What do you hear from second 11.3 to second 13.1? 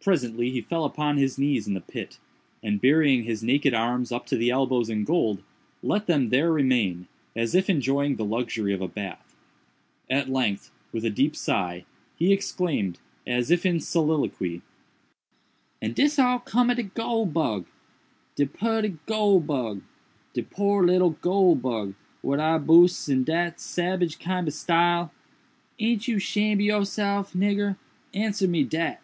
sigh, he exclaimed,